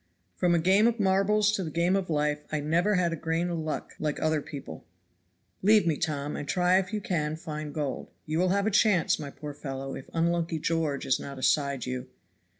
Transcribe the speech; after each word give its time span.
From 0.35 0.55
a 0.55 0.59
game 0.59 0.87
of 0.87 0.99
marbles 0.99 1.51
to 1.51 1.63
the 1.63 1.69
game 1.69 1.95
of 1.95 2.09
life 2.09 2.39
I 2.51 2.59
never 2.59 2.95
had 2.95 3.13
a 3.13 3.15
grain 3.15 3.51
of 3.51 3.59
luck 3.59 3.93
like 3.99 4.19
other 4.19 4.41
people. 4.41 4.83
Leave 5.61 5.85
me, 5.85 5.95
Tom, 5.95 6.35
and 6.35 6.47
try 6.47 6.79
if 6.79 6.91
you 6.91 6.99
can 6.99 7.35
find 7.35 7.71
gold; 7.71 8.09
you 8.25 8.39
will 8.39 8.49
have 8.49 8.65
a 8.65 8.71
chance, 8.71 9.19
my 9.19 9.29
poor 9.29 9.53
fellow, 9.53 9.93
if 9.93 10.09
unlucky 10.11 10.57
George 10.57 11.05
is 11.05 11.19
not 11.19 11.37
aside 11.37 11.85
you." 11.85 12.07